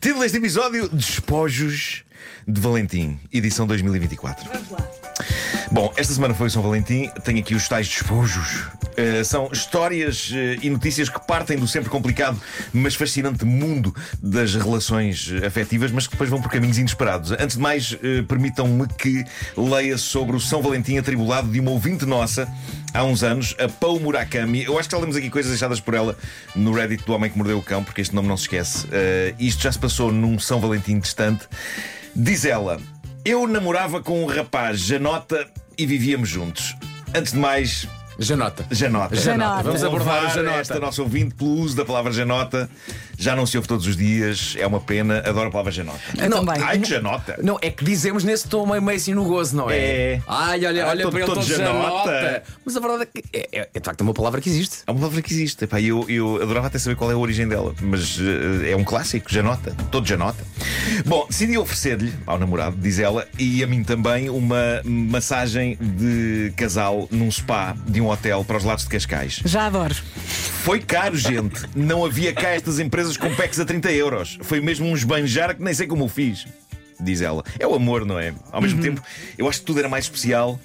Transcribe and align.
Título 0.00 0.20
deste 0.20 0.38
episódio: 0.38 0.88
Despojos 0.88 2.04
de 2.46 2.60
Valentim, 2.60 3.18
edição 3.32 3.66
2024. 3.66 4.48
Vamos 4.52 4.70
lá. 4.70 4.90
Bom, 5.70 5.92
esta 5.96 6.14
semana 6.14 6.32
foi 6.32 6.46
o 6.46 6.50
São 6.50 6.62
Valentim, 6.62 7.10
tenho 7.24 7.38
aqui 7.40 7.54
os 7.54 7.68
tais 7.68 7.88
despojos. 7.88 8.68
Uh, 8.96 9.24
são 9.24 9.50
histórias 9.52 10.30
uh, 10.30 10.62
e 10.62 10.70
notícias 10.70 11.08
que 11.08 11.18
partem 11.26 11.58
do 11.58 11.66
sempre 11.66 11.90
complicado, 11.90 12.40
mas 12.72 12.94
fascinante 12.94 13.44
mundo 13.44 13.94
das 14.22 14.54
relações 14.54 15.28
uh, 15.28 15.46
afetivas, 15.46 15.90
mas 15.90 16.06
que 16.06 16.12
depois 16.12 16.30
vão 16.30 16.40
por 16.40 16.50
caminhos 16.50 16.78
inesperados. 16.78 17.32
Antes 17.32 17.56
de 17.56 17.62
mais, 17.62 17.92
uh, 17.92 18.24
permitam-me 18.26 18.86
que 18.88 19.24
leia 19.56 19.98
sobre 19.98 20.36
o 20.36 20.40
São 20.40 20.62
Valentim 20.62 20.96
atribulado 20.96 21.48
de 21.48 21.60
uma 21.60 21.72
ouvinte 21.72 22.06
nossa 22.06 22.48
há 22.96 23.04
uns 23.04 23.22
anos, 23.22 23.54
a 23.58 23.68
Pau 23.68 24.00
Murakami. 24.00 24.64
Eu 24.64 24.78
acho 24.78 24.88
que 24.88 24.94
já 24.94 25.00
lemos 25.00 25.16
aqui 25.16 25.28
coisas 25.28 25.50
deixadas 25.50 25.80
por 25.80 25.92
ela 25.92 26.16
no 26.54 26.72
Reddit 26.72 27.04
do 27.04 27.12
Homem 27.12 27.30
que 27.30 27.36
Mordeu 27.36 27.58
o 27.58 27.62
Cão, 27.62 27.84
porque 27.84 28.00
este 28.00 28.14
nome 28.14 28.26
não 28.26 28.36
se 28.36 28.44
esquece. 28.44 28.86
Uh, 28.86 29.36
isto 29.38 29.62
já 29.62 29.70
se 29.70 29.78
passou 29.78 30.10
num 30.10 30.38
São 30.38 30.58
Valentim 30.60 30.98
distante. 30.98 31.46
Diz 32.14 32.46
ela: 32.46 32.80
Eu 33.24 33.46
namorava 33.46 34.02
com 34.02 34.24
um 34.24 34.26
rapaz, 34.26 34.80
Janota, 34.80 35.46
e 35.76 35.84
vivíamos 35.84 36.28
juntos. 36.28 36.74
Antes 37.14 37.32
de 37.32 37.38
mais, 37.38 37.86
Janota. 38.18 38.66
Janota. 38.70 39.16
Janota. 39.16 39.62
Vamos 39.62 39.84
abordar 39.84 40.34
Janota. 40.34 40.56
esta 40.58 40.80
nossa 40.80 41.02
ouvinte 41.02 41.34
pelo 41.34 41.50
uso 41.50 41.76
da 41.76 41.84
palavra 41.84 42.12
Janota. 42.12 42.68
Já 43.18 43.34
não 43.34 43.46
se 43.46 43.56
ouve 43.56 43.66
todos 43.68 43.86
os 43.86 43.96
dias, 43.96 44.54
é 44.58 44.66
uma 44.66 44.80
pena. 44.80 45.18
Adoro 45.26 45.48
a 45.48 45.50
palavra 45.50 45.72
Janota. 45.72 45.98
Eu 46.18 46.28
Não, 46.30 46.44
também. 46.44 46.62
Ai, 46.62 46.78
que 46.78 46.88
Janota! 46.88 47.36
Não, 47.42 47.58
é 47.62 47.70
que 47.70 47.84
dizemos 47.84 48.24
nesse 48.24 48.46
tom 48.48 48.66
meio, 48.66 48.82
meio 48.82 48.96
assim 48.96 49.14
no 49.14 49.24
gozo, 49.24 49.56
não 49.56 49.70
é? 49.70 49.76
É. 49.78 50.22
Ai, 50.26 50.64
olha, 50.66 50.84
Ah, 50.84 50.88
olha 50.90 51.02
todo- 51.02 51.12
para 51.12 51.20
ele 51.20 51.26
todo 51.28 51.40
todo 51.40 51.46
Janota. 51.48 52.10
Janota. 52.10 52.42
Mas 52.64 52.76
a 52.76 52.80
verdade 52.80 53.02
é 53.02 53.06
que 53.06 53.24
é, 53.32 53.48
é, 53.60 53.68
é 53.74 53.80
de 53.80 53.84
facto 53.84 54.00
uma 54.02 54.12
palavra 54.14 54.40
que 54.40 54.48
existe. 54.48 54.78
É 54.86 54.90
uma 54.90 55.00
palavra 55.00 55.22
que 55.22 55.32
existe. 55.32 55.64
Epá, 55.64 55.80
eu, 55.80 56.04
eu 56.08 56.42
adorava 56.42 56.66
até 56.66 56.78
saber 56.78 56.96
qual 56.96 57.10
é 57.10 57.14
a 57.14 57.18
origem 57.18 57.48
dela, 57.48 57.74
mas 57.80 58.18
eh, 58.20 58.70
é 58.72 58.76
um 58.76 58.84
clássico, 58.84 59.32
Janota. 59.32 59.74
Todo 59.90 60.06
Janota. 60.06 60.44
Bom, 61.06 61.26
decidi 61.28 61.56
oferecer-lhe 61.56 62.12
ao 62.26 62.38
namorado, 62.38 62.76
diz 62.78 62.98
ela, 62.98 63.26
e 63.38 63.62
a 63.62 63.66
mim 63.66 63.82
também, 63.82 64.28
uma 64.28 64.80
massagem 64.84 65.76
de 65.80 66.52
casal 66.56 67.08
num 67.10 67.30
spa 67.30 67.74
de 67.86 68.00
um 68.00 68.05
hotel 68.08 68.44
para 68.44 68.56
os 68.56 68.64
lados 68.64 68.84
de 68.84 68.90
Cascais. 68.90 69.40
Já 69.44 69.66
adoro. 69.66 69.94
Foi 69.94 70.80
caro, 70.80 71.16
gente. 71.16 71.62
Não 71.74 72.04
havia 72.04 72.32
cá 72.32 72.48
estas 72.50 72.78
empresas 72.78 73.16
com 73.16 73.32
packs 73.34 73.58
a 73.60 73.64
30 73.64 73.92
euros. 73.92 74.38
Foi 74.42 74.60
mesmo 74.60 74.86
um 74.86 74.94
esbanjar 74.94 75.54
que 75.56 75.62
nem 75.62 75.72
sei 75.74 75.86
como 75.86 76.04
o 76.04 76.08
fiz. 76.08 76.46
Diz 77.00 77.20
ela. 77.20 77.44
É 77.58 77.66
o 77.66 77.74
amor, 77.74 78.04
não 78.06 78.18
é? 78.18 78.32
Ao 78.50 78.60
mesmo 78.60 78.80
tempo, 78.82 79.02
eu 79.36 79.48
acho 79.48 79.60
que 79.60 79.66
tudo 79.66 79.78
era 79.80 79.88
mais 79.88 80.04
especial 80.06 80.58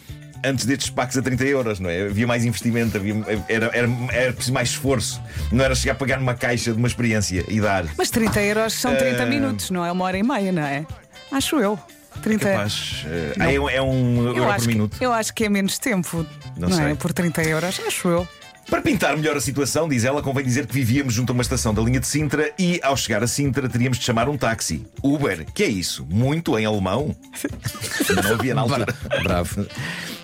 antes 0.43 0.65
destes 0.65 0.89
packs 0.89 1.15
a 1.17 1.21
30 1.21 1.43
euros, 1.45 1.79
não 1.79 1.87
é? 1.89 2.07
Havia 2.07 2.25
mais 2.25 2.43
investimento, 2.45 2.97
havia, 2.97 3.13
era, 3.47 3.69
era, 3.73 3.87
era 4.11 4.33
preciso 4.33 4.53
mais 4.53 4.69
esforço. 4.69 5.21
Não 5.51 5.63
era 5.63 5.75
chegar 5.75 5.91
a 5.93 5.95
pagar 5.95 6.17
numa 6.19 6.33
caixa 6.33 6.71
de 6.71 6.77
uma 6.79 6.87
experiência 6.87 7.45
e 7.47 7.61
dar. 7.61 7.85
Mas 7.95 8.09
30 8.09 8.41
euros 8.41 8.73
são 8.73 8.95
30 8.95 9.21
Ah. 9.21 9.25
minutos, 9.27 9.69
não 9.69 9.85
é 9.85 9.91
uma 9.91 10.03
hora 10.05 10.17
e 10.17 10.23
meia, 10.23 10.51
não 10.51 10.63
é? 10.63 10.83
Acho 11.31 11.59
eu. 11.59 11.77
30 12.21 12.49
Capaz, 12.49 13.05
ah, 13.39 13.51
é, 13.51 13.59
um- 13.59 13.69
é 13.69 13.81
um 13.81 14.27
eu 14.27 14.37
euro 14.37 14.51
acho, 14.51 14.65
por 14.65 14.67
minuto. 14.67 14.97
Que, 14.97 15.05
eu 15.05 15.11
acho 15.13 15.33
que 15.33 15.43
é 15.45 15.49
menos 15.49 15.77
tempo, 15.77 16.25
Não 16.57 16.69
não, 16.69 16.77
sei. 16.77 16.85
é? 16.91 16.95
Por 16.95 17.11
30 17.11 17.43
euros, 17.43 17.79
acho 17.85 18.07
eu. 18.07 18.27
Para 18.69 18.81
pintar 18.81 19.17
melhor 19.17 19.35
a 19.35 19.41
situação, 19.41 19.89
diz 19.89 20.05
ela, 20.05 20.21
convém 20.21 20.45
dizer 20.45 20.65
que 20.65 20.73
vivíamos 20.73 21.13
junto 21.13 21.31
a 21.31 21.33
uma 21.33 21.41
estação 21.41 21.73
da 21.73 21.81
linha 21.81 21.99
de 21.99 22.07
Sintra 22.07 22.53
e, 22.57 22.79
ao 22.83 22.95
chegar 22.95 23.21
a 23.21 23.27
Sintra, 23.27 23.67
teríamos 23.67 23.97
de 23.97 24.05
chamar 24.05 24.29
um 24.29 24.37
táxi. 24.37 24.85
Uber, 25.03 25.45
que 25.53 25.63
é 25.63 25.67
isso? 25.67 26.05
Muito 26.09 26.57
em 26.57 26.65
alemão? 26.65 27.13
Não 28.23 28.33
havia 28.35 28.55
na 28.55 28.61
altura. 28.61 28.85
Bravo. 29.23 29.65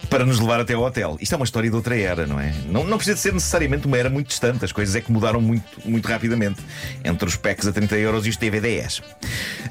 Para 0.10 0.26
nos 0.26 0.40
levar 0.40 0.60
até 0.60 0.74
ao 0.74 0.84
hotel. 0.84 1.18
Isto 1.20 1.34
é 1.34 1.36
uma 1.36 1.44
história 1.44 1.70
de 1.70 1.76
outra 1.76 1.98
era, 1.98 2.26
não 2.26 2.40
é? 2.40 2.54
Não, 2.68 2.86
não 2.86 2.98
precisa 2.98 3.18
ser 3.18 3.34
necessariamente 3.34 3.88
uma 3.88 3.98
era 3.98 4.10
muito 4.10 4.28
distante. 4.28 4.64
As 4.64 4.72
coisas 4.72 4.96
é 4.96 5.02
que 5.02 5.12
mudaram 5.12 5.42
muito, 5.42 5.66
muito 5.84 6.08
rapidamente. 6.08 6.62
Entre 7.04 7.28
os 7.28 7.36
packs 7.36 7.68
a 7.68 7.74
30 7.74 7.98
euros 7.98 8.26
e 8.26 8.30
os 8.30 8.38
TVDs. 8.38 9.02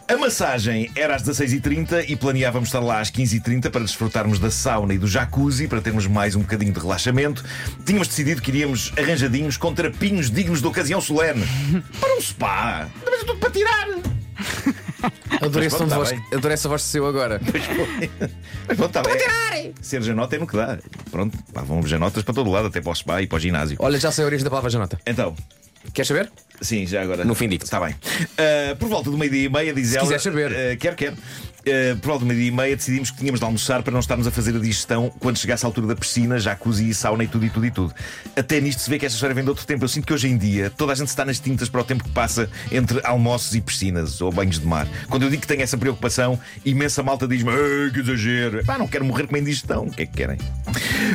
A 0.06 0.16
massagem 0.16 0.90
era 0.94 1.16
às 1.16 1.22
16h30 1.22 2.04
e 2.08 2.16
planeávamos 2.16 2.68
estar 2.68 2.80
lá 2.80 3.00
às 3.00 3.10
15h30 3.10 3.70
para 3.70 3.80
desfrutarmos 3.80 4.38
da 4.38 4.50
sauna 4.50 4.94
e 4.94 4.98
do 4.98 5.06
jacuzzi, 5.06 5.66
para 5.66 5.80
termos 5.80 6.06
mais 6.06 6.36
um 6.36 6.40
bocadinho 6.40 6.72
de 6.72 6.78
relaxamento. 6.78 7.44
Tínhamos 7.84 8.08
decidido 8.08 8.42
que 8.42 8.50
iríamos 8.50 8.92
arranjadinhos 8.96 9.56
com 9.56 9.72
trapinhos 9.74 10.30
dignos 10.30 10.60
de 10.60 10.66
ocasião 10.66 11.00
solene. 11.00 11.44
Para 11.98 12.16
um 12.16 12.20
spa. 12.20 12.88
Mas 13.04 13.22
é 13.22 13.24
tudo 13.24 13.38
para 13.38 13.50
tirar. 13.50 13.88
Adorei, 15.40 15.68
de 15.68 15.76
voz, 15.76 15.88
tá 15.90 16.04
bem. 16.04 16.24
adorei 16.32 16.54
essa 16.54 16.68
voz 16.68 16.82
de 16.82 16.88
seu 16.88 17.06
agora. 17.06 17.40
Mas 18.68 18.76
pronto, 18.76 18.98
está 18.98 19.02
bem. 19.02 19.74
Ser 19.80 20.02
janota 20.02 20.36
é 20.36 20.38
no 20.38 20.46
que 20.46 20.56
dá. 20.56 20.78
Pronto, 21.10 21.36
pá, 21.52 21.62
vão 21.62 21.84
janotas 21.86 22.22
para 22.22 22.34
todo 22.34 22.50
lado, 22.50 22.68
até 22.68 22.80
para 22.80 22.90
o 22.90 22.94
spa 22.94 23.20
e 23.22 23.26
para 23.26 23.36
o 23.36 23.38
ginásio. 23.38 23.76
Olha, 23.80 23.98
já 23.98 24.10
sei 24.10 24.24
a 24.24 24.26
origem 24.26 24.44
da 24.44 24.50
palavra 24.50 24.70
Janota. 24.70 24.98
Então, 25.06 25.34
Queres 25.92 26.08
saber? 26.08 26.30
sim, 26.60 26.86
já 26.86 27.02
agora. 27.02 27.24
No 27.24 27.34
fim 27.34 27.48
digo-te. 27.48 27.66
Está 27.66 27.78
bem. 27.80 27.94
Ah, 28.38 28.74
por 28.76 28.88
volta 28.88 29.10
do 29.10 29.16
meio-dia 29.18 29.44
e 29.44 29.48
meia, 29.48 29.72
diz 29.72 29.94
ela. 29.94 30.02
quiseres 30.02 30.22
saber. 30.22 30.52
ah, 30.52 30.76
quero, 30.76 30.96
quero. 30.96 31.16
Ah, 31.66 31.96
por 32.00 32.08
volta 32.08 32.20
do 32.20 32.26
meio-dia 32.26 32.48
e 32.48 32.52
meia, 32.52 32.76
decidimos 32.76 33.10
que 33.10 33.18
tínhamos 33.18 33.40
de 33.40 33.44
almoçar 33.44 33.82
para 33.82 33.92
não 33.92 33.98
estarmos 33.98 34.24
a 34.26 34.30
fazer 34.30 34.54
a 34.54 34.58
digestão 34.60 35.12
quando 35.18 35.36
chegasse 35.36 35.66
a 35.66 35.68
altura 35.68 35.88
da 35.88 35.96
piscina, 35.96 36.38
jacuzzi 36.38 36.88
e 36.88 36.94
sauna 36.94 37.24
e 37.24 37.26
tudo 37.26 37.44
e 37.44 37.50
tudo 37.50 37.66
e 37.66 37.70
tudo. 37.72 37.94
Até 38.36 38.60
nisto 38.60 38.82
se 38.82 38.88
vê 38.88 39.00
que 39.00 39.06
esta 39.06 39.16
história 39.16 39.34
vem 39.34 39.42
de 39.42 39.50
outro 39.50 39.66
tempo. 39.66 39.84
Eu 39.84 39.88
sinto 39.88 40.06
que 40.06 40.12
hoje 40.12 40.28
em 40.28 40.38
dia 40.38 40.70
toda 40.70 40.92
a 40.92 40.94
gente 40.94 41.08
está 41.08 41.24
nas 41.24 41.40
tintas 41.40 41.68
para 41.68 41.80
o 41.80 41.84
tempo 41.84 42.04
que 42.04 42.10
passa 42.10 42.48
entre 42.70 43.00
almoços 43.02 43.54
e 43.56 43.60
piscinas 43.60 44.20
ou 44.20 44.30
banhos 44.30 44.60
de 44.60 44.66
mar. 44.66 44.86
Quando 45.08 45.24
eu 45.24 45.30
digo 45.30 45.42
que 45.42 45.48
tenho 45.48 45.62
essa 45.62 45.76
preocupação, 45.76 46.38
imensa 46.64 47.02
malta 47.02 47.26
diz-me: 47.26 47.50
"Ei, 47.50 47.90
que 47.90 47.98
exagero. 47.98 48.64
Pá, 48.64 48.78
não 48.78 48.86
quero 48.86 49.04
morrer 49.04 49.26
com 49.26 49.34
uma 49.34 49.40
indigestão. 49.40 49.86
O 49.86 49.90
que 49.90 50.02
é 50.02 50.06
que 50.06 50.12
querem? 50.12 50.38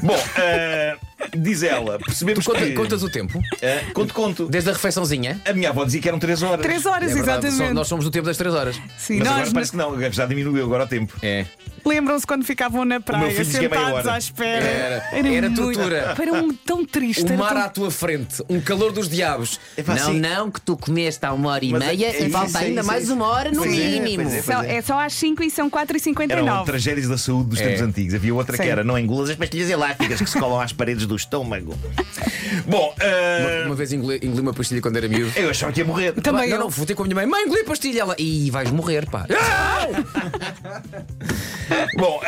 Bom, 0.04 0.18
ah, 0.36 0.98
diz 1.38 1.64
ela, 1.64 1.98
percebemos 2.00 2.44
Tu 2.46 2.52
conta- 2.52 2.66
que. 2.66 2.74
contas 2.74 3.04
o 3.04 3.10
tempo? 3.10 3.40
Ah, 3.64 3.92
conto, 3.94 4.14
conto. 4.14 4.48
Desde 4.48 4.70
a 4.70 4.74
refeiçãozinha? 4.74 5.40
A 5.46 5.54
minha 5.54 5.70
avó 5.70 5.84
dizia 5.86 6.02
que 6.02 6.08
eram 6.08 6.20
3 6.20 6.42
horas. 6.44 6.62
3 6.62 6.86
horas, 6.86 7.12
É 7.12 7.14
verdade, 7.14 7.48
exatamente. 7.48 7.70
só- 7.70 7.74
nós 7.74 7.88
somos 7.88 8.06
do 8.06 8.12
tempo 8.12 8.26
das 8.26 8.38
3 8.38 8.54
horas. 8.54 8.76
Sim, 8.98 9.18
Mas 9.20 9.28
nós 9.28 9.38
agora 9.38 9.52
parece 9.54 9.72
que 9.72 9.78
não, 9.78 10.12
já 10.12 10.26
diminuiu 10.26 10.64
agora 10.66 10.84
o 10.84 10.88
tempo. 10.88 11.14
É. 11.22 11.46
lembram-se 11.84 12.28
quando 12.28 12.44
ficavam 12.46 12.86
na 12.86 13.00
praia, 13.00 13.32
é 13.32 13.44
sentados 13.44 14.08
à 14.08 14.16
espera. 14.18 14.64
Era. 15.12 15.28
Era 15.28 15.50
muito- 15.50 15.56
tortura. 15.74 16.16
Era 16.20 16.34
um, 16.34 16.54
tão 16.54 16.86
triste. 16.86 17.24
O 17.24 17.28
era 17.28 17.38
mar 17.38 17.54
tão- 17.54 17.64
à 17.64 17.70
tua 17.70 17.92
frente, 17.92 18.44
um 18.48 18.62
calor 18.62 18.92
dos 18.92 19.10
diabos. 19.10 19.60
Epá, 19.76 19.96
Não, 19.96 20.12
sim. 20.12 20.20
não, 20.20 20.52
que 20.52 20.62
tu 20.62 20.78
comeste 20.78 21.26
há 21.26 21.34
uma 21.34 21.50
hora 21.50 21.66
e 21.66 21.72
Mas 21.72 21.82
é- 21.82 21.86
meia 21.88 22.06
é 22.06 22.22
e 22.22 22.22
isso, 22.24 22.30
falta 22.32 22.60
é 22.60 22.66
ainda 22.66 22.84
mais 22.84 23.10
é 23.10 23.14
uma 23.14 23.26
hora 23.26 23.52
no 23.52 23.66
é, 23.66 23.68
mínimo. 23.68 24.24
pois 24.24 24.36
é. 24.36 24.42
Só- 24.44 24.62
é 24.64 24.82
só 24.82 25.00
às 25.00 25.14
5 25.14 25.42
e 25.44 25.50
são 25.50 25.70
4h59. 25.72 26.48
Eram 26.48 26.64
tragédias 26.66 27.08
da 27.08 27.18
saúde 27.18 27.50
dos 27.50 27.60
É. 27.60 27.66
tempos 27.66 27.82
antigos. 27.82 28.14
Havia 28.14 28.36
outra 28.36 28.58
que 28.58 28.64
era: 28.70 28.84
não 28.84 28.98
engulas 28.98 29.32
as 29.32 29.36
pastilhas 29.36 29.70
elásticas 29.72 30.20
que 30.22 30.30
se 30.30 30.38
colam 30.40 30.62
às 30.62 30.72
paredes 30.72 31.06
do 31.12 31.16
estômago. 31.18 31.78
Bom, 32.66 32.96
ah, 33.00 33.66
Uma 33.66 33.76
vez 33.76 33.92
engoli, 33.94 34.20
engoli 34.24 34.42
uma 34.42 34.54
pastilha 34.54 34.82
quando 34.82 34.98
era 34.98 35.08
miúdo. 35.08 35.32
eu 35.36 35.50
achava 35.50 35.72
que 35.72 35.82
ia 35.82 35.86
morrer. 35.86 36.14
Também 36.14 36.48
não, 36.50 36.56
eu. 36.56 36.60
não, 36.62 36.70
vou 36.70 36.86
ter 36.86 36.96
com 36.96 37.04
a 37.04 37.06
minha 37.06 37.16
mãe. 37.16 37.26
Mãe, 37.26 37.44
engoli 37.44 37.62
a 37.62 37.66
pastilha. 37.66 38.02
Ela, 38.02 38.16
e 38.18 38.50
vais 38.50 38.72
morrer, 38.72 39.06
pá. 39.10 39.26
Bom, 41.98 42.20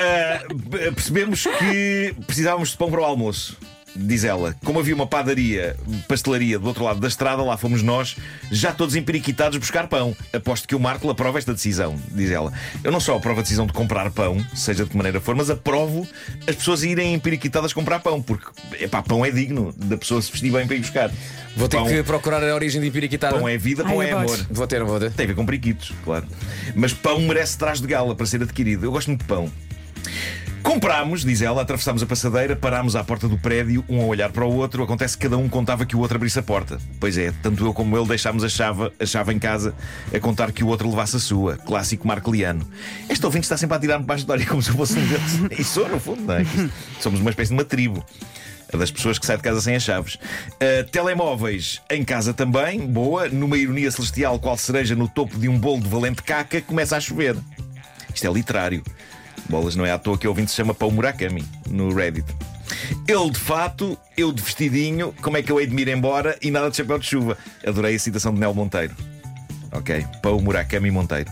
p- 0.72 0.92
percebemos 0.92 1.44
que 1.60 2.16
precisávamos 2.28 2.70
de 2.70 2.78
pão 2.78 2.92
para 2.92 3.02
o 3.02 3.04
almoço. 3.04 3.58
Diz 3.96 4.24
ela, 4.24 4.56
como 4.66 4.80
havia 4.80 4.96
uma 4.96 5.06
padaria, 5.06 5.76
pastelaria 6.08 6.58
do 6.58 6.68
outro 6.68 6.84
lado 6.84 7.00
da 7.00 7.08
estrada, 7.08 7.44
lá 7.44 7.56
fomos 7.58 7.84
nós, 7.84 8.16
já 8.52 8.72
todos 8.72 8.96
empiriquitados 8.96 9.58
buscar 9.58 9.88
pão. 9.88 10.16
Aposto 10.34 10.68
que 10.68 10.74
o 10.76 10.80
Marco 10.80 11.08
aprova 11.10 11.38
esta 11.38 11.54
decisão, 11.54 11.96
diz 12.12 12.32
ela. 12.32 12.52
Eu 12.84 12.92
não 12.92 13.00
só 13.00 13.18
aprovo 13.18 13.40
a 13.40 13.44
decisão 13.44 13.68
de 13.68 13.74
comprar 13.74 14.10
pão, 14.10 14.44
seja 14.56 14.84
de 14.84 14.90
que 14.90 14.98
maneira 14.98 15.22
for, 15.22 15.36
mas 15.36 15.50
aprovo 15.50 16.08
as 16.48 16.56
pessoas 16.56 16.84
irem 16.84 17.14
empiriquitadas 17.14 17.72
comprar 17.72 18.00
pão, 18.00 18.22
porque 18.22 18.46
epá, 18.80 19.04
pão 19.04 19.24
é 19.24 19.30
digno 19.30 19.74
da 19.78 19.96
pessoa 19.98 20.22
se 20.22 20.32
vestir 20.32 20.52
bem 20.52 20.66
para 20.66 20.76
ir 20.76 20.80
buscar. 20.80 21.12
Vou 21.56 21.68
ter 21.70 21.78
pão, 21.78 21.86
que 21.88 22.02
procurar 22.02 22.44
a 22.44 22.56
origem 22.56 22.82
de 22.82 22.88
Empiriquitada. 22.88 23.38
pão 23.38 23.48
é 23.48 23.58
vida, 23.58 23.84
pão 23.84 24.00
Ai, 24.00 24.10
é 24.10 24.14
amor. 24.14 24.26
gosto. 24.26 24.48
Vou 24.50 24.66
ter, 24.66 24.84
vou 24.84 25.00
ter. 25.00 25.12
Tem 25.12 25.26
a 25.26 25.28
ver 25.28 25.36
com 25.36 25.46
periquitos, 25.46 25.94
claro. 26.04 26.26
Mas 26.74 26.94
pão 26.94 27.20
merece 27.22 27.58
traje 27.58 27.80
de 27.82 27.88
gala 27.88 28.16
para 28.16 28.26
ser 28.26 28.42
adquirido. 28.42 28.86
Eu 28.86 28.92
gosto 28.92 29.08
muito 29.10 29.22
de 29.22 29.28
pão. 29.28 29.52
Comprámos, 30.64 31.26
diz 31.26 31.42
ela, 31.42 31.62
atravessámos 31.62 32.02
a 32.02 32.06
passadeira, 32.06 32.56
parámos 32.56 32.96
à 32.96 33.04
porta 33.04 33.28
do 33.28 33.38
prédio, 33.38 33.84
um 33.90 34.02
a 34.02 34.06
olhar 34.06 34.32
para 34.32 34.46
o 34.46 34.56
outro. 34.56 34.82
Acontece 34.82 35.18
que 35.18 35.24
cada 35.24 35.38
um 35.38 35.50
contava 35.50 35.86
que 35.86 35.94
o 35.94 36.00
outro 36.00 36.16
abrisse 36.16 36.40
a 36.40 36.42
porta. 36.42 36.80
Pois 37.02 37.18
é, 37.18 37.34
tanto 37.44 37.66
eu 37.66 37.74
como 37.74 37.98
ele 37.98 38.08
deixámos 38.08 38.46
a 38.46 38.50
chave, 38.50 38.90
a 38.98 39.06
chave 39.06 39.34
em 39.34 39.40
casa 39.40 39.76
a 40.14 40.20
contar 40.22 40.54
que 40.54 40.64
o 40.64 40.68
outro 40.68 40.90
levasse 40.90 41.18
a 41.18 41.20
sua. 41.20 41.58
Clássico 41.58 42.08
marceliano. 42.08 42.66
Este 43.10 43.26
ouvinte 43.26 43.44
está 43.44 43.58
sempre 43.58 43.76
a 43.76 43.80
tirar-me 43.80 44.06
para 44.06 44.16
a 44.16 44.18
história 44.18 44.46
como 44.46 44.62
se 44.62 44.70
eu 44.70 44.76
fosse 44.76 44.98
um 44.98 45.06
deles. 45.06 45.34
E 45.60 45.64
sou, 45.66 45.88
no 45.90 46.00
fundo, 46.00 46.22
não 46.24 46.36
é? 46.36 46.46
Somos 47.02 47.20
uma 47.20 47.30
espécie 47.30 47.50
de 47.50 47.56
uma 47.56 47.66
tribo. 47.66 48.04
Das 48.72 48.90
pessoas 48.90 49.20
que 49.20 49.26
saem 49.26 49.38
de 49.38 49.44
casa 49.44 49.62
sem 49.62 49.76
as 49.76 49.84
chaves. 49.84 50.16
Uh, 50.16 50.90
telemóveis 50.92 51.82
em 51.92 52.04
casa 52.04 52.34
também, 52.34 52.80
boa. 52.80 53.28
Numa 53.28 53.58
ironia 53.58 53.92
celestial, 53.92 54.40
qual 54.40 54.58
cereja 54.58 54.96
no 54.96 55.10
topo 55.10 55.38
de 55.38 55.50
um 55.50 55.60
bolo 55.60 55.82
de 55.82 55.90
valente 55.90 56.24
caca, 56.24 56.62
começa 56.62 56.96
a 56.96 57.00
chover. 57.00 57.36
Isto 58.14 58.28
é 58.28 58.32
literário. 58.32 58.82
Bolas, 59.50 59.76
não 59.76 59.86
é 59.86 59.92
à 59.92 59.98
toa 59.98 60.18
que 60.18 60.28
ouvinte 60.28 60.52
se 60.52 60.58
chama 60.58 60.74
Pão 60.74 60.92
Murakami 60.92 61.44
no 61.70 61.94
Reddit. 61.94 62.26
Ele 63.08 63.30
de 63.30 63.40
fato, 63.40 63.98
eu 64.18 64.32
de 64.32 64.42
vestidinho, 64.42 65.14
como 65.22 65.38
é 65.38 65.44
que 65.44 65.52
eu 65.52 65.60
hei 65.60 65.68
de 65.68 65.74
me 65.74 65.82
ir 65.82 65.90
embora 65.90 66.38
e 66.42 66.50
nada 66.50 66.70
de 66.70 66.78
chapéu 66.78 66.98
de 66.98 67.06
chuva? 67.06 67.38
Adorei 67.66 67.96
a 67.96 68.00
citação 68.00 68.34
de 68.34 68.40
Nel 68.40 68.54
Monteiro. 68.54 68.96
Ok, 69.72 70.06
Pão 70.22 70.40
Murakami 70.40 70.92
Monteiro. 70.92 71.32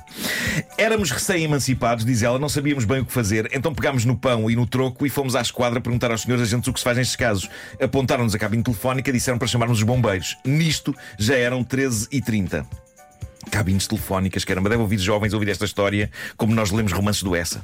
Éramos 0.76 1.12
recém-emancipados, 1.12 2.04
diz 2.04 2.24
ela, 2.24 2.40
não 2.40 2.50
sabíamos 2.50 2.86
bem 2.86 3.02
o 3.02 3.06
que 3.06 3.14
fazer, 3.14 3.48
então 3.54 3.74
pegámos 3.74 4.04
no 4.04 4.18
pão 4.18 4.50
e 4.50 4.56
no 4.56 4.66
troco 4.66 5.06
e 5.06 5.10
fomos 5.10 5.36
à 5.36 5.42
esquadra 5.42 5.80
perguntar 5.80 6.10
aos 6.10 6.24
senhores 6.24 6.48
agentes 6.48 6.68
o 6.68 6.74
que 6.74 6.80
se 6.80 6.84
faz 6.84 6.98
nestes 6.98 7.16
casos. 7.16 7.50
Apontaram-nos 7.80 8.34
a 8.34 8.40
cabine 8.40 8.64
telefónica 8.64 9.12
e 9.12 9.14
disseram 9.14 9.38
para 9.38 9.48
chamarmos 9.48 9.78
os 9.78 9.84
bombeiros. 9.84 10.38
Nisto 10.44 10.96
já 11.20 11.36
eram 11.36 11.64
13h30. 11.64 12.66
Cabines 13.52 13.86
telefónicas, 13.86 14.46
caramba, 14.46 14.70
deve 14.70 14.82
ouvir 14.82 14.98
jovens 14.98 15.34
ouvir 15.34 15.50
esta 15.50 15.66
história 15.66 16.10
como 16.38 16.56
nós 16.56 16.72
lemos 16.72 16.94
romances 16.94 17.22
do 17.22 17.36
Essa. 17.36 17.64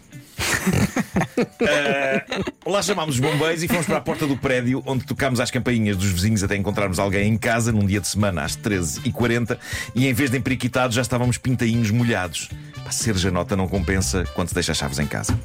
Uh, 1.59 2.69
lá 2.69 2.81
chamámos 2.81 3.15
os 3.15 3.21
bombeiros 3.21 3.63
e 3.63 3.67
fomos 3.67 3.85
para 3.85 3.97
a 3.97 4.01
porta 4.01 4.27
do 4.27 4.37
prédio 4.37 4.83
onde 4.85 5.05
tocámos 5.05 5.39
às 5.39 5.49
campainhas 5.49 5.97
dos 5.97 6.11
vizinhos 6.11 6.43
até 6.43 6.55
encontrarmos 6.55 6.99
alguém 6.99 7.33
em 7.33 7.37
casa 7.37 7.71
num 7.71 7.85
dia 7.85 7.99
de 7.99 8.07
semana 8.07 8.43
às 8.43 8.55
13h40 8.57 9.57
e 9.95 10.07
em 10.07 10.13
vez 10.13 10.29
de 10.29 10.37
emperiquitados 10.37 10.95
já 10.95 11.01
estávamos 11.01 11.37
pintainhos 11.37 11.89
molhados. 11.89 12.49
Pá, 12.83 12.91
ser 12.91 13.17
janota 13.17 13.55
não 13.55 13.67
compensa 13.67 14.25
quando 14.35 14.49
se 14.49 14.53
deixa 14.53 14.73
as 14.73 14.77
chaves 14.77 14.99
em 14.99 15.07
casa. 15.07 15.39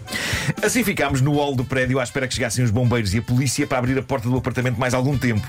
Assim 0.62 0.84
ficámos 0.84 1.20
no 1.20 1.36
hall 1.36 1.54
do 1.54 1.64
prédio 1.64 2.00
à 2.00 2.02
espera 2.02 2.26
que 2.26 2.34
chegassem 2.34 2.64
os 2.64 2.70
bombeiros 2.70 3.14
e 3.14 3.18
a 3.18 3.22
polícia 3.22 3.66
para 3.66 3.78
abrir 3.78 3.96
a 3.96 4.02
porta 4.02 4.28
do 4.28 4.36
apartamento 4.36 4.78
mais 4.78 4.92
algum 4.92 5.16
tempo. 5.16 5.46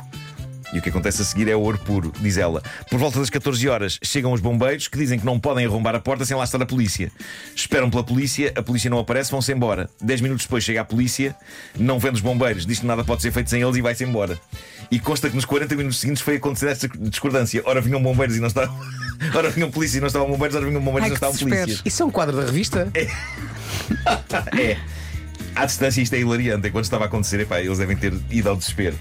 E 0.73 0.79
o 0.79 0.81
que 0.81 0.89
acontece 0.89 1.21
a 1.21 1.25
seguir 1.25 1.47
é 1.47 1.55
ouro 1.55 1.77
puro, 1.77 2.11
diz 2.19 2.37
ela. 2.37 2.61
Por 2.89 2.99
volta 2.99 3.19
das 3.19 3.29
14 3.29 3.69
horas 3.69 3.99
chegam 4.03 4.31
os 4.31 4.41
bombeiros 4.41 4.87
que 4.87 4.97
dizem 4.97 5.19
que 5.19 5.25
não 5.25 5.39
podem 5.39 5.65
arrombar 5.65 5.93
a 5.93 5.99
porta 5.99 6.25
sem 6.25 6.35
lá 6.35 6.43
estar 6.43 6.61
a 6.61 6.65
polícia. 6.65 7.11
Esperam 7.55 7.89
pela 7.89 8.03
polícia, 8.03 8.51
a 8.55 8.63
polícia 8.63 8.89
não 8.89 8.97
aparece, 8.97 9.29
vão-se 9.31 9.51
embora. 9.51 9.87
10 10.01 10.21
minutos 10.21 10.45
depois 10.45 10.63
chega 10.63 10.81
a 10.81 10.85
polícia, 10.85 11.35
não 11.77 11.99
vendo 11.99 12.15
os 12.15 12.21
bombeiros, 12.21 12.65
diz 12.65 12.79
que 12.79 12.85
nada 12.87 13.03
pode 13.03 13.21
ser 13.21 13.31
feito 13.31 13.49
sem 13.49 13.61
eles 13.61 13.75
e 13.75 13.81
vai-se 13.81 14.03
embora. 14.03 14.39
E 14.89 14.99
consta 14.99 15.29
que 15.29 15.35
nos 15.35 15.45
40 15.45 15.75
minutos 15.75 15.99
seguintes 15.99 16.23
foi 16.23 16.37
acontecer 16.37 16.67
esta 16.67 16.87
discordância. 16.87 17.61
Ora 17.65 17.79
vinham 17.79 18.01
bombeiros 18.01 18.35
e 18.35 18.39
não 18.39 18.47
estavam. 18.47 18.75
Ora 19.33 19.49
vinham 19.51 19.69
polícia 19.69 19.99
e 19.99 20.01
não 20.01 20.07
estavam 20.07 20.27
bombeiros, 20.27 20.55
ora 20.55 20.65
vinham 20.65 20.81
bombeiros 20.81 21.07
e 21.07 21.09
não 21.09 21.15
estavam 21.15 21.37
polícias. 21.37 21.81
Isso 21.85 22.03
é 22.03 22.05
um 22.05 22.11
quadro 22.11 22.35
da 22.35 22.45
revista? 22.45 22.91
É. 24.59 24.77
À 25.55 25.65
distância 25.65 26.01
isto 26.01 26.13
é 26.13 26.19
hilariante. 26.19 26.67
Enquanto 26.67 26.85
estava 26.85 27.05
a 27.05 27.07
acontecer, 27.07 27.39
epá, 27.39 27.61
eles 27.61 27.77
devem 27.77 27.95
ter 27.95 28.13
ido 28.29 28.49
ao 28.49 28.55
desespero. 28.55 28.97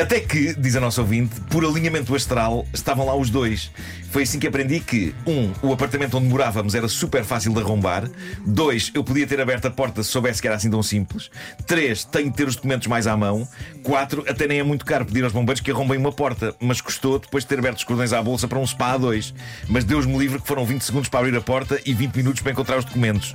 Até 0.00 0.18
que, 0.18 0.54
diz 0.54 0.74
a 0.74 0.80
nossa 0.80 1.00
ouvinte, 1.00 1.40
por 1.42 1.64
alinhamento 1.64 2.14
astral, 2.14 2.66
estavam 2.72 3.06
lá 3.06 3.14
os 3.14 3.30
dois. 3.30 3.70
Foi 4.10 4.24
assim 4.24 4.38
que 4.38 4.46
aprendi 4.46 4.80
que, 4.80 5.14
um, 5.26 5.52
o 5.62 5.72
apartamento 5.72 6.16
onde 6.16 6.26
morávamos 6.26 6.74
era 6.74 6.88
super 6.88 7.24
fácil 7.24 7.52
de 7.52 7.60
arrombar. 7.60 8.08
Dois, 8.44 8.90
eu 8.94 9.04
podia 9.04 9.26
ter 9.26 9.40
aberto 9.40 9.66
a 9.66 9.70
porta 9.70 10.02
se 10.02 10.10
soubesse 10.10 10.40
que 10.40 10.48
era 10.48 10.56
assim 10.56 10.70
tão 10.70 10.82
simples. 10.82 11.30
Três, 11.66 12.04
tenho 12.04 12.30
de 12.30 12.36
ter 12.36 12.48
os 12.48 12.56
documentos 12.56 12.88
mais 12.88 13.06
à 13.06 13.16
mão. 13.16 13.46
Quatro, 13.82 14.24
até 14.28 14.46
nem 14.48 14.58
é 14.58 14.62
muito 14.62 14.84
caro 14.84 15.04
pedir 15.04 15.22
aos 15.22 15.32
bombeiros 15.32 15.60
que 15.60 15.70
arrombem 15.70 15.98
uma 15.98 16.12
porta, 16.12 16.54
mas 16.60 16.80
custou 16.80 17.18
depois 17.18 17.44
de 17.44 17.48
ter 17.48 17.58
aberto 17.58 17.78
os 17.78 17.84
cordões 17.84 18.12
à 18.12 18.22
bolsa 18.22 18.48
para 18.48 18.58
um 18.58 18.66
spa 18.66 18.92
a 18.92 18.98
dois. 18.98 19.32
Mas 19.68 19.84
Deus-me 19.84 20.18
livre 20.18 20.40
que 20.40 20.46
foram 20.46 20.64
20 20.64 20.82
segundos 20.82 21.08
para 21.08 21.20
abrir 21.20 21.36
a 21.36 21.40
porta 21.40 21.80
e 21.86 21.94
20 21.94 22.16
minutos 22.16 22.42
para 22.42 22.52
encontrar 22.52 22.78
os 22.78 22.84
documentos. 22.84 23.34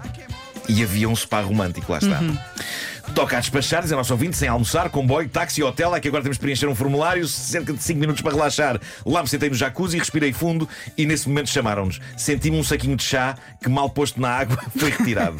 E 0.68 0.84
havia 0.84 1.10
um 1.10 1.16
spa 1.16 1.42
romântico, 1.42 1.92
lá 1.92 1.98
está. 1.98 2.22
Toca 3.16 3.38
a 3.38 3.40
despachar, 3.40 3.82
diz 3.82 3.92
a 3.92 3.96
nossa 3.96 4.14
ouvinte, 4.14 4.38
sem 4.38 4.48
almoçar, 4.48 4.90
comboio, 4.90 5.28
táxi, 5.28 5.62
hotel. 5.62 5.96
É 5.96 6.00
que 6.00 6.08
agora 6.08 6.24
temos 6.24 6.38
de 6.38 6.42
preencher 6.42 6.68
um 6.68 6.76
formulário, 6.76 7.28
cerca 7.28 7.74
de 7.74 7.82
5 7.82 8.00
minutos 8.00 8.22
para 8.22 8.34
relaxar. 8.34 8.80
Lá 9.06 9.22
me 9.22 9.28
sentei 9.28 9.50
no 9.50 9.56
jacuzzi, 9.56 9.98
respirei 9.98 10.32
fundo 10.32 10.68
e 10.98 11.06
nesse 11.06 11.28
momento 11.28 11.50
chamaram-nos. 11.50 12.00
Senti-me 12.16 12.58
um 12.58 12.64
saquinho 12.64 12.96
de 12.96 13.04
chá 13.04 13.36
que, 13.62 13.70
mal 13.70 13.90
posto 13.90 14.22
na 14.22 14.30
água, 14.30 14.58
foi 14.78 14.92
retirado. 14.92 15.38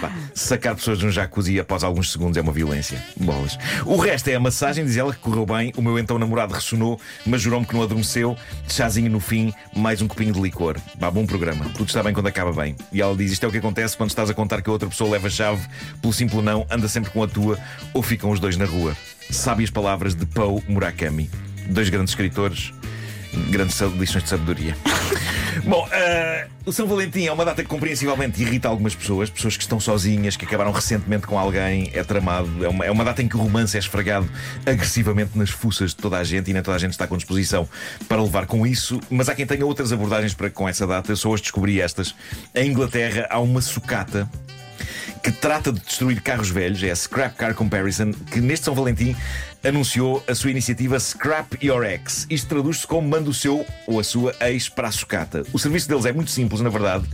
Pá, 0.00 0.12
sacar 0.34 0.74
pessoas 0.74 0.98
de 0.98 1.06
um 1.06 1.10
jacuzzi 1.10 1.58
após 1.58 1.82
alguns 1.82 2.12
segundos 2.12 2.36
é 2.36 2.40
uma 2.40 2.52
violência. 2.52 3.02
Bolas. 3.16 3.58
O 3.86 3.96
resto 3.96 4.28
é 4.28 4.34
a 4.34 4.40
massagem, 4.40 4.84
diz 4.84 4.96
ela 4.96 5.12
que 5.12 5.20
correu 5.20 5.46
bem. 5.46 5.72
O 5.76 5.82
meu 5.82 5.98
então 5.98 6.18
namorado 6.18 6.52
ressonou, 6.52 7.00
mas 7.24 7.40
jurou-me 7.40 7.66
que 7.66 7.74
não 7.74 7.82
adormeceu. 7.82 8.36
Chazinho 8.68 9.10
no 9.10 9.20
fim, 9.20 9.52
mais 9.74 10.02
um 10.02 10.08
copinho 10.08 10.32
de 10.32 10.40
licor. 10.40 10.76
Bom 11.12 11.24
programa. 11.24 11.64
Tudo 11.76 11.86
está 11.86 12.02
bem 12.02 12.12
quando 12.12 12.26
acaba 12.26 12.52
bem. 12.52 12.76
E 12.92 13.00
ela 13.00 13.16
diz: 13.16 13.32
Isto 13.32 13.46
é 13.46 13.48
o 13.48 13.52
que 13.52 13.58
acontece 13.58 13.96
quando 13.96 14.10
estás 14.10 14.28
a 14.28 14.34
contar 14.34 14.60
que 14.60 14.68
a 14.68 14.72
outra 14.72 14.88
pessoa 14.88 15.10
leva 15.10 15.30
chave 15.30 15.66
pelo 16.00 16.12
simples 16.12 16.42
não, 16.42 16.66
anda 16.70 16.88
sempre 16.88 17.10
com 17.14 17.22
a 17.22 17.28
tua 17.28 17.58
ou 17.94 18.02
ficam 18.02 18.30
os 18.30 18.40
dois 18.40 18.56
na 18.56 18.66
rua. 18.66 18.94
Sábias 19.30 19.70
palavras 19.70 20.14
de 20.14 20.26
Poe 20.26 20.62
Murakami. 20.68 21.30
Dois 21.70 21.88
grandes 21.88 22.10
escritores, 22.10 22.74
grandes 23.50 23.80
lições 23.80 24.24
de 24.24 24.28
sabedoria. 24.28 24.76
Bom, 25.64 25.88
eh, 25.90 26.46
o 26.66 26.72
São 26.72 26.86
Valentim 26.86 27.26
é 27.26 27.32
uma 27.32 27.44
data 27.44 27.62
que 27.62 27.68
compreensivelmente 27.68 28.42
irrita 28.42 28.68
algumas 28.68 28.94
pessoas, 28.94 29.30
pessoas 29.30 29.56
que 29.56 29.62
estão 29.62 29.80
sozinhas, 29.80 30.36
que 30.36 30.44
acabaram 30.44 30.72
recentemente 30.72 31.26
com 31.26 31.38
alguém, 31.38 31.90
é 31.94 32.02
tramado. 32.02 32.64
É 32.64 32.68
uma, 32.68 32.84
é 32.84 32.90
uma 32.90 33.04
data 33.04 33.22
em 33.22 33.28
que 33.28 33.36
o 33.36 33.40
romance 33.40 33.76
é 33.76 33.80
esfregado 33.80 34.28
agressivamente 34.66 35.38
nas 35.38 35.50
fuças 35.50 35.90
de 35.90 35.96
toda 35.96 36.18
a 36.18 36.24
gente 36.24 36.50
e 36.50 36.52
nem 36.52 36.62
toda 36.62 36.76
a 36.76 36.80
gente 36.80 36.90
está 36.90 37.06
com 37.06 37.16
disposição 37.16 37.68
para 38.08 38.20
levar 38.22 38.46
com 38.46 38.66
isso. 38.66 39.00
Mas 39.08 39.28
há 39.28 39.34
quem 39.34 39.46
tenha 39.46 39.64
outras 39.64 39.92
abordagens 39.92 40.34
para 40.34 40.50
com 40.50 40.68
essa 40.68 40.86
data. 40.86 41.12
Eu 41.12 41.16
só 41.16 41.30
hoje 41.30 41.42
descobri 41.44 41.80
estas. 41.80 42.14
Em 42.54 42.70
Inglaterra 42.70 43.26
há 43.30 43.38
uma 43.40 43.62
sucata 43.62 44.28
que 45.22 45.32
trata 45.32 45.72
de 45.72 45.80
destruir 45.80 46.20
carros 46.20 46.50
velhos, 46.50 46.82
é 46.82 46.90
a 46.90 46.96
Scrap 46.96 47.36
Car 47.36 47.54
Comparison, 47.54 48.12
que 48.12 48.40
neste 48.40 48.64
São 48.64 48.74
Valentim 48.74 49.16
anunciou 49.62 50.22
a 50.28 50.34
sua 50.34 50.50
iniciativa 50.50 50.98
Scrap 50.98 51.54
Your 51.62 51.84
Ex. 51.84 52.26
Isto 52.28 52.48
traduz-se 52.48 52.86
como 52.86 53.08
manda 53.08 53.30
o 53.30 53.34
seu 53.34 53.66
ou 53.86 53.98
a 53.98 54.04
sua 54.04 54.34
ex 54.40 54.68
para 54.68 54.88
a 54.88 54.92
sucata. 54.92 55.44
O 55.52 55.58
serviço 55.58 55.88
deles 55.88 56.04
é 56.04 56.12
muito 56.12 56.30
simples, 56.30 56.60
na 56.60 56.68
verdade. 56.68 57.04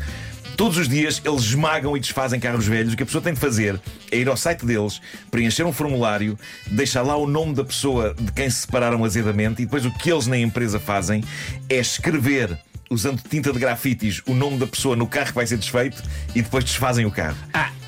Todos 0.56 0.76
os 0.76 0.88
dias 0.88 1.22
eles 1.24 1.42
esmagam 1.42 1.96
e 1.96 2.00
desfazem 2.00 2.38
carros 2.38 2.66
velhos. 2.66 2.92
O 2.92 2.96
que 2.96 3.02
a 3.02 3.06
pessoa 3.06 3.22
tem 3.22 3.32
de 3.32 3.40
fazer 3.40 3.80
é 4.10 4.18
ir 4.18 4.28
ao 4.28 4.36
site 4.36 4.66
deles, 4.66 5.00
preencher 5.30 5.64
um 5.64 5.72
formulário, 5.72 6.38
deixar 6.66 7.02
lá 7.02 7.16
o 7.16 7.26
nome 7.26 7.54
da 7.54 7.64
pessoa 7.64 8.14
de 8.18 8.30
quem 8.32 8.50
se 8.50 8.62
separaram 8.62 9.02
azedamente 9.04 9.62
e 9.62 9.64
depois 9.64 9.86
o 9.86 9.90
que 9.90 10.12
eles 10.12 10.26
na 10.26 10.36
empresa 10.36 10.78
fazem 10.78 11.24
é 11.68 11.76
escrever 11.76 12.58
usando 12.90 13.22
tinta 13.22 13.52
de 13.52 13.58
grafites 13.58 14.20
o 14.26 14.34
nome 14.34 14.58
da 14.58 14.66
pessoa 14.66 14.96
no 14.96 15.06
carro 15.06 15.28
que 15.28 15.34
vai 15.34 15.46
ser 15.46 15.56
desfeito 15.56 16.02
e 16.34 16.42
depois 16.42 16.64
desfazem 16.64 17.06
o 17.06 17.10
carro. 17.10 17.38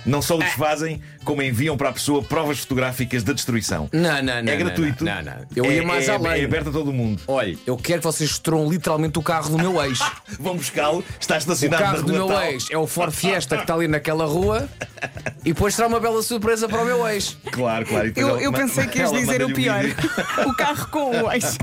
Não 0.04 0.20
só 0.22 0.36
o 0.36 0.38
desfazem, 0.38 1.00
como 1.24 1.42
enviam 1.42 1.76
para 1.76 1.90
a 1.90 1.92
pessoa 1.92 2.22
provas 2.22 2.58
fotográficas 2.60 3.22
da 3.22 3.32
destruição. 3.32 3.88
Não, 3.92 4.00
não, 4.02 4.22
não. 4.22 4.32
é 4.32 4.42
não, 4.42 4.56
gratuito. 4.58 5.04
Não, 5.04 5.22
não. 5.22 5.32
Eu 5.54 5.64
é, 5.66 5.74
ia 5.76 5.82
mais 5.82 6.08
é, 6.08 6.12
além. 6.12 6.42
É 6.42 6.44
aberto 6.44 6.68
a 6.70 6.72
todo 6.72 6.92
mundo. 6.92 7.22
Olha, 7.28 7.56
eu 7.66 7.76
quero 7.76 8.00
que 8.00 8.04
vocês 8.06 8.30
destruam 8.30 8.68
literalmente 8.68 9.18
o 9.18 9.22
carro 9.22 9.50
do 9.50 9.58
meu 9.58 9.82
ex. 9.84 9.98
Vão 10.40 10.56
buscá-lo, 10.56 11.04
está 11.20 11.34
O 11.36 11.38
estacionado 11.38 11.82
carro 11.82 11.96
na 11.98 12.02
do 12.02 12.08
rua 12.12 12.18
meu 12.18 12.28
tal. 12.28 12.42
ex 12.50 12.66
é 12.70 12.78
o 12.78 12.86
Ford 12.86 13.12
Fiesta 13.12 13.56
que 13.56 13.62
está 13.62 13.74
ali 13.74 13.86
naquela 13.88 14.24
rua 14.26 14.68
e 15.44 15.52
depois 15.52 15.74
será 15.74 15.86
uma 15.88 16.00
bela 16.00 16.22
surpresa 16.22 16.68
para 16.68 16.82
o 16.82 16.84
meu 16.84 17.06
ex. 17.08 17.36
Claro, 17.52 17.86
claro. 17.86 18.06
E 18.08 18.10
depois 18.10 18.26
Eu, 18.26 18.34
ela 18.34 18.42
eu 18.42 18.52
ma- 18.52 18.58
pensei 18.58 18.86
que 18.86 18.98
ias 18.98 19.10
ela 19.10 19.18
dizer 19.20 19.42
o 19.42 19.48
manda-lhe 19.48 19.52
um 19.52 19.54
pior. 19.54 19.82
vídeo. 19.84 20.10
o 20.46 20.54
carro 20.56 20.88
com 20.88 21.10
o 21.22 21.32
ex. 21.32 21.58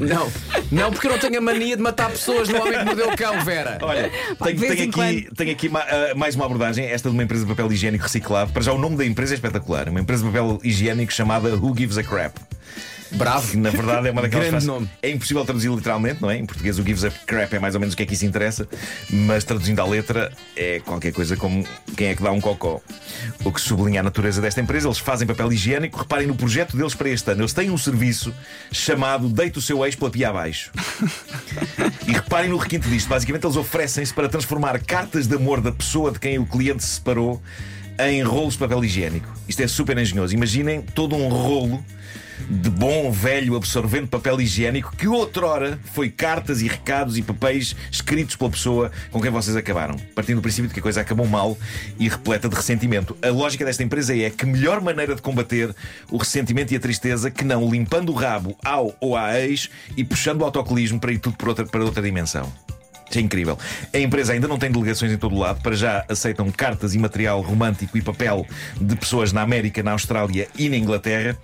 Não, 0.00 0.32
não, 0.72 0.90
porque 0.92 1.06
eu 1.06 1.12
não 1.12 1.18
tenho 1.18 1.38
a 1.38 1.40
mania 1.40 1.76
de 1.76 1.82
matar 1.82 2.10
pessoas 2.10 2.48
no 2.48 2.60
homem 2.60 2.78
que 2.78 2.84
mordeu 2.84 3.08
o 3.10 3.16
cão, 3.16 3.44
Vera. 3.44 3.78
Olha, 3.82 4.10
Pá, 4.38 4.46
tenho, 4.46 4.58
de 4.58 4.66
vez 4.66 4.76
tenho 4.76 5.04
em 5.04 5.16
aqui, 5.18 5.34
tenho 5.34 5.50
aqui 5.52 5.68
ma- 5.68 5.80
ah, 5.88 6.14
mais 6.14 6.34
uma 6.34 6.44
abordagem, 6.44 6.84
esta 6.86 7.08
de 7.08 7.14
uma 7.14 7.22
empresa 7.22 7.44
de 7.44 7.48
papel 7.50 7.68
higiênico 7.76 8.04
reciclado. 8.04 8.52
Para 8.52 8.62
já, 8.62 8.72
o 8.72 8.78
nome 8.78 8.96
da 8.96 9.04
empresa 9.04 9.34
é 9.34 9.36
espetacular. 9.36 9.88
Uma 9.88 10.00
empresa 10.00 10.24
de 10.24 10.30
papel 10.30 10.58
higiênico 10.64 11.12
chamada 11.12 11.54
Who 11.54 11.74
Gives 11.76 11.98
a 11.98 12.02
Crap. 12.02 12.36
Bravo. 13.12 13.50
Que 13.50 13.56
na 13.56 13.70
verdade 13.70 14.08
é 14.08 14.10
uma 14.10 14.22
daquelas 14.22 14.48
frases- 14.48 14.66
nome. 14.66 14.90
É 15.02 15.10
impossível 15.10 15.44
traduzir 15.44 15.70
literalmente, 15.70 16.20
não 16.20 16.30
é? 16.30 16.36
Em 16.36 16.44
português, 16.46 16.78
o 16.78 16.82
gives 16.84 17.04
a 17.04 17.10
crap 17.10 17.52
é 17.54 17.58
mais 17.58 17.74
ou 17.74 17.80
menos 17.80 17.94
o 17.94 17.96
que 17.96 18.02
é 18.02 18.06
que 18.06 18.14
isso 18.14 18.26
interessa, 18.26 18.68
mas 19.10 19.44
traduzindo 19.44 19.80
à 19.80 19.86
letra 19.86 20.32
é 20.56 20.80
qualquer 20.80 21.12
coisa 21.12 21.36
como 21.36 21.66
quem 21.96 22.08
é 22.08 22.14
que 22.14 22.22
dá 22.22 22.30
um 22.32 22.40
cocó. 22.40 22.80
O 23.44 23.52
que 23.52 23.60
sublinha 23.60 24.00
a 24.00 24.02
natureza 24.02 24.40
desta 24.40 24.60
empresa, 24.60 24.86
eles 24.88 24.98
fazem 24.98 25.26
papel 25.26 25.52
higiênico. 25.52 25.98
Reparem 25.98 26.26
no 26.26 26.34
projeto 26.34 26.76
deles 26.76 26.94
para 26.94 27.08
este 27.08 27.30
ano. 27.30 27.42
Eles 27.42 27.52
têm 27.52 27.70
um 27.70 27.78
serviço 27.78 28.34
chamado 28.72 29.28
Deita 29.28 29.58
o 29.58 29.62
seu 29.62 29.84
ex 29.86 29.94
pela 29.94 30.10
pia 30.10 30.30
abaixo. 30.30 30.70
E 32.06 32.12
reparem 32.12 32.50
no 32.50 32.56
requinte 32.56 32.88
disto. 32.88 33.08
Basicamente, 33.08 33.44
eles 33.44 33.56
oferecem-se 33.56 34.12
para 34.12 34.28
transformar 34.28 34.78
cartas 34.80 35.26
de 35.26 35.34
amor 35.36 35.60
da 35.60 35.72
pessoa 35.72 36.10
de 36.10 36.18
quem 36.18 36.38
o 36.38 36.46
cliente 36.46 36.82
se 36.82 36.96
separou 36.96 37.42
em 37.98 38.22
rolos 38.22 38.54
de 38.54 38.60
papel 38.60 38.84
higiênico. 38.84 39.28
Isto 39.48 39.62
é 39.62 39.68
super 39.68 39.96
engenhoso. 39.98 40.34
Imaginem 40.34 40.82
todo 40.82 41.14
um 41.14 41.28
rolo 41.28 41.84
de 42.48 42.68
bom, 42.68 43.10
velho, 43.10 43.56
absorvente 43.56 44.08
papel 44.08 44.40
higiênico 44.40 44.94
que 44.94 45.08
outrora 45.08 45.78
foi 45.94 46.10
cartas 46.10 46.60
e 46.60 46.68
recados 46.68 47.16
e 47.16 47.22
papéis 47.22 47.74
escritos 47.90 48.36
pela 48.36 48.50
pessoa 48.50 48.92
com 49.10 49.20
quem 49.20 49.30
vocês 49.30 49.56
acabaram. 49.56 49.96
Partindo 50.14 50.36
do 50.36 50.42
princípio 50.42 50.68
de 50.68 50.74
que 50.74 50.80
a 50.80 50.82
coisa 50.82 51.00
acabou 51.00 51.26
mal 51.26 51.56
e 51.98 52.08
repleta 52.08 52.48
de 52.48 52.54
ressentimento. 52.54 53.16
A 53.22 53.30
lógica 53.30 53.64
desta 53.64 53.82
empresa 53.82 54.16
é 54.16 54.30
que 54.30 54.44
melhor 54.44 54.80
maneira 54.80 55.14
de 55.14 55.22
combater 55.22 55.74
o 56.10 56.16
ressentimento 56.16 56.72
e 56.72 56.76
a 56.76 56.80
tristeza 56.80 57.30
que 57.30 57.44
não 57.44 57.68
limpando 57.70 58.10
o 58.10 58.14
rabo 58.14 58.56
ao 58.64 58.94
ou 59.00 59.16
à 59.16 59.38
ex 59.40 59.70
e 59.96 60.04
puxando 60.04 60.42
o 60.42 60.44
autocolismo 60.44 61.00
para 61.00 61.12
ir 61.12 61.18
tudo 61.18 61.36
para 61.36 61.48
outra, 61.48 61.66
para 61.66 61.84
outra 61.84 62.02
dimensão. 62.02 62.52
É 63.14 63.20
incrível. 63.20 63.58
A 63.92 63.98
empresa 63.98 64.32
ainda 64.32 64.48
não 64.48 64.58
tem 64.58 64.70
delegações 64.70 65.12
em 65.12 65.16
todo 65.16 65.34
o 65.34 65.38
lado. 65.38 65.60
Para 65.62 65.76
já 65.76 66.04
aceitam 66.08 66.50
cartas 66.50 66.94
e 66.94 66.98
material 66.98 67.40
romântico 67.40 67.96
e 67.96 68.02
papel 68.02 68.44
de 68.80 68.96
pessoas 68.96 69.32
na 69.32 69.42
América, 69.42 69.82
na 69.82 69.92
Austrália 69.92 70.48
e 70.58 70.68
na 70.68 70.76
Inglaterra. 70.76 71.36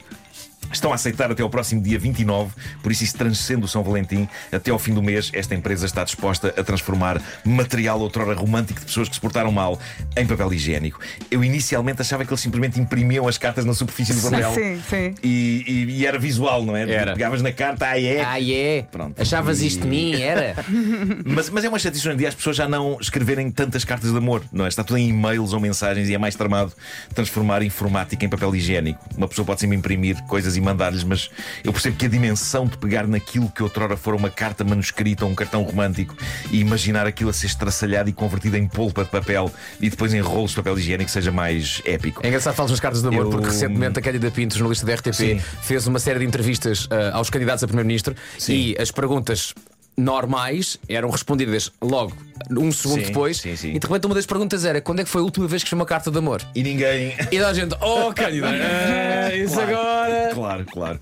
Estão 0.73 0.93
a 0.93 0.95
aceitar 0.95 1.31
até 1.31 1.43
ao 1.43 1.50
próximo 1.50 1.83
dia 1.83 1.99
29, 1.99 2.52
por 2.83 2.91
isso, 2.93 3.05
isso 3.05 3.17
transcende 3.17 3.64
o 3.64 3.69
São 3.69 3.83
Valentim. 3.83 4.29
Até 4.50 4.71
ao 4.71 4.79
fim 4.79 4.95
do 4.95 5.02
mês, 5.02 5.31
esta 5.35 5.55
empresa 5.55 5.87
está 5.87 6.02
disposta 6.05 6.55
a 6.57 6.62
transformar 6.64 7.21
material 7.45 8.00
outrora 8.00 8.35
romântico 8.35 8.81
de 8.81 8.87
pessoas 8.87 9.09
que 9.09 9.14
se 9.14 9.21
portaram 9.21 9.52
mal 9.52 9.79
em 10.17 10.26
papel 10.26 10.52
higiênico. 10.52 10.99
Eu 11.31 11.45
inicialmente 11.45 12.00
achava 12.02 12.25
que 12.25 12.31
eles 12.31 12.41
simplesmente 12.41 12.81
imprimiam 12.81 13.29
as 13.29 13.37
cartas 13.38 13.64
na 13.64 13.75
superfície 13.75 14.14
do 14.14 14.23
papel. 14.23 14.52
Sim, 14.55 14.83
sim. 14.88 15.14
E, 15.23 15.64
e- 15.67 15.91
e 16.00 16.07
era 16.07 16.19
visual, 16.19 16.64
não 16.64 16.76
é? 16.76 16.91
Era. 16.91 17.12
Pegavas 17.12 17.43
na 17.43 17.52
carta, 17.52 17.87
ah, 17.87 18.00
é. 18.00 18.23
Ah, 18.25 18.41
é? 18.43 18.83
Pronto. 18.91 19.21
Achavas 19.21 19.61
E- 19.61 19.67
isto 19.67 19.83
de 19.83 19.88
mim? 19.88 20.14
Era? 20.21 20.55
Mas, 21.25 21.49
mas 21.50 21.64
é 21.64 21.69
uma 21.69 21.79
chatice 21.79 22.07
hoje 22.07 22.14
em 22.14 22.19
dia 22.19 22.29
as 22.29 22.35
pessoas 22.35 22.57
já 22.57 22.69
não 22.69 22.99
escreverem 23.00 23.50
tantas 23.50 23.85
cartas 23.85 24.11
de 24.11 24.17
amor, 24.17 24.43
não 24.52 24.64
é? 24.64 24.69
Está 24.69 24.83
tudo 24.85 24.99
em 24.99 25.09
e-mails 25.09 25.52
ou 25.52 25.61
mensagens 25.61 26.09
e 26.09 26.14
é 26.14 26.19
mais 26.19 26.35
tramado 26.35 26.73
transformar 27.14 27.62
informática 27.62 28.25
em 28.25 28.29
papel 28.29 28.55
higiênico. 28.57 28.99
Uma 29.17 29.29
pessoa 29.29 29.45
pode 29.47 29.61
sempre 29.61 29.76
imprimir 29.76 30.23
coisas 30.25 30.57
e 30.57 30.61
mandar-lhes, 30.62 31.04
mas 31.04 31.31
eu 31.64 31.73
percebo 31.73 31.97
que 31.97 32.07
a 32.07 32.09
dimensão 32.09 32.66
de 32.66 32.76
pegar 32.78 33.07
naquilo 33.07 33.50
que 33.50 33.62
outrora 33.62 33.97
fora 33.97 34.16
uma 34.16 34.31
carta 34.31 34.64
manuscrita 34.64 35.25
ou 35.25 35.31
um 35.31 35.35
cartão 35.35 35.62
romântico 35.62 36.16
e 36.50 36.61
imaginar 36.61 37.07
aquilo 37.07 37.31
a 37.31 37.33
ser 37.33 37.47
estraçalhado 37.47 38.09
e 38.09 38.12
convertido 38.12 38.57
em 38.57 38.66
polpa 38.66 39.04
de 39.04 39.11
papel 39.11 39.50
e 39.81 39.90
depois 39.90 40.14
em 40.14 40.21
rolos 40.21 40.50
de 40.50 40.57
papel 40.57 40.78
higiênico 40.78 41.11
seja 41.11 41.31
mais 41.33 41.83
épico. 41.85 42.21
É 42.25 42.28
engraçado 42.28 42.54
falar 42.54 42.69
nas 42.71 42.81
cartas 42.81 43.02
de 43.02 43.09
amor, 43.09 43.25
Eu- 43.26 43.31
porque 43.31 43.47
recentemente 43.49 43.99
a 43.99 44.02
Candida 44.02 44.31
Pinto, 44.31 44.54
jornalista 44.57 44.87
da 44.87 44.95
RTP, 44.95 45.12
Sim. 45.14 45.40
fez 45.62 45.87
uma 45.87 45.99
série 45.99 46.21
de 46.21 46.25
entrevistas 46.25 46.87
ah, 46.90 47.16
aos 47.16 47.28
candidatos 47.31 47.62
a 47.64 47.66
Primeiro-Ministro 47.66 48.14
e 48.49 48.76
as 48.81 48.90
perguntas 48.90 49.54
normais 49.96 50.78
eram 50.88 51.11
respondidas 51.11 51.70
logo 51.80 52.12
um 52.50 52.72
segundo 52.72 53.00
Sim, 53.00 53.06
depois 53.06 53.38
sim, 53.38 53.54
sim. 53.56 53.68
e 53.75 53.78
de 53.78 53.87
repente 53.87 54.06
uma 54.06 54.14
das 54.14 54.26
perguntas 54.26 54.64
era 54.64 54.80
quando 54.80 55.00
é 55.00 55.04
que 55.04 55.11
foi 55.11 55.20
a 55.20 55.25
última 55.25 55.46
vez 55.46 55.62
que 55.62 55.66
escreveu 55.68 55.82
uma 55.82 55.87
carta 55.87 56.11
de 56.11 56.18
amor? 56.18 56.42
E 56.54 56.62
ninguém. 56.62 57.14
E 57.30 57.38
da 57.38 57.52
gente, 57.54 57.75
oh 57.80 58.12
Cândida, 58.14 58.49
ah, 58.49 59.34
isso 59.34 59.54
Claro, 59.54 59.70
agora. 59.76 60.30
Claro, 60.34 60.66
claro. 60.66 61.00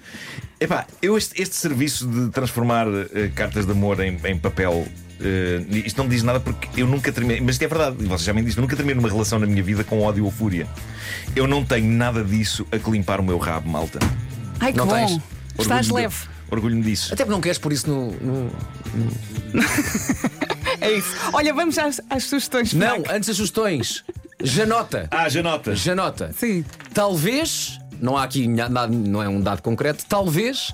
Epá, 0.60 0.86
eu 1.00 1.16
este, 1.16 1.40
este 1.40 1.54
serviço 1.56 2.06
de 2.06 2.28
transformar 2.30 2.86
eh, 3.14 3.30
cartas 3.34 3.64
de 3.64 3.72
amor 3.72 3.98
em, 4.00 4.18
em 4.24 4.38
papel. 4.38 4.86
eh, 5.20 5.62
isto 5.86 5.96
não 5.96 6.04
me 6.04 6.10
diz 6.10 6.22
nada 6.22 6.38
porque 6.38 6.68
eu 6.82 6.86
nunca 6.86 7.10
terminei. 7.10 7.40
Mas 7.40 7.54
isto 7.54 7.62
é 7.62 7.68
verdade, 7.68 7.96
e 8.00 8.04
vocês 8.04 8.24
já 8.24 8.34
me 8.34 8.42
dizem, 8.42 8.58
eu 8.58 8.62
nunca 8.62 8.76
terminei 8.76 8.94
numa 9.00 9.08
relação 9.08 9.38
na 9.38 9.46
minha 9.46 9.62
vida 9.62 9.82
com 9.84 10.00
ódio 10.02 10.24
ou 10.26 10.30
fúria. 10.30 10.66
Eu 11.34 11.46
não 11.46 11.64
tenho 11.64 11.90
nada 11.90 12.22
disso 12.22 12.66
a 12.70 12.78
que 12.78 12.90
limpar 12.90 13.20
o 13.20 13.22
meu 13.22 13.38
rabo, 13.38 13.70
malta. 13.70 13.98
Ai, 14.60 14.72
que 14.72 14.78
Não 14.78 14.86
bom. 14.86 14.94
tens? 14.94 15.18
Estás 15.58 15.88
leve. 15.88 16.16
Orgulho-me 16.50 16.82
disso. 16.82 17.12
Até 17.14 17.24
porque 17.24 17.32
não 17.34 17.40
queres 17.40 17.58
por 17.58 17.72
isso 17.72 17.88
no. 17.88 18.10
no- 18.12 18.50
É 20.80 20.92
isso. 20.92 21.14
Olha, 21.32 21.52
vamos 21.52 21.76
às, 21.78 22.00
às 22.08 22.24
sugestões. 22.24 22.72
Não, 22.72 22.88
Frank. 23.02 23.10
antes 23.12 23.26
das 23.28 23.36
sugestões. 23.36 24.04
Janota. 24.42 25.06
Ah, 25.10 25.28
já 25.28 25.42
notas. 25.42 25.78
Janota. 25.80 26.32
Sim. 26.36 26.64
Talvez, 26.94 27.78
não 28.00 28.16
há 28.16 28.24
aqui 28.24 28.46
nha- 28.46 28.68
nada, 28.68 28.90
não 28.92 29.22
é 29.22 29.28
um 29.28 29.40
dado 29.40 29.60
concreto, 29.62 30.04
talvez 30.08 30.72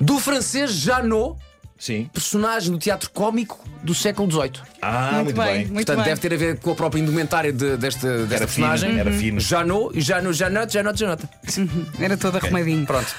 do 0.00 0.18
francês 0.18 0.72
Janot, 0.72 1.38
Sim. 1.78 2.10
personagem 2.12 2.70
do 2.72 2.78
teatro 2.78 3.08
cómico 3.10 3.64
do 3.82 3.94
século 3.94 4.30
XVIII. 4.30 4.52
Ah, 4.82 5.12
Muito 5.12 5.24
muito, 5.24 5.36
bem, 5.36 5.46
bem. 5.46 5.66
muito 5.68 5.86
Portanto, 5.86 5.96
bem. 5.96 6.04
deve 6.04 6.20
ter 6.20 6.34
a 6.34 6.36
ver 6.36 6.58
com 6.58 6.70
a 6.72 6.74
própria 6.74 7.00
indumentária 7.00 7.50
de- 7.52 7.78
desta, 7.78 8.26
desta 8.26 8.34
Era 8.34 8.46
fino, 8.48 8.66
personagem. 8.68 8.98
era 8.98 9.10
fino. 9.12 9.40
Janot, 9.40 9.96
e 9.96 10.02
Janot, 10.02 10.34
Janot, 10.36 10.70
Janot, 10.72 10.98
Janot. 11.00 11.22
Era 11.98 12.16
todo 12.18 12.36
arrumadinho. 12.36 12.84
Pronto. 12.84 13.14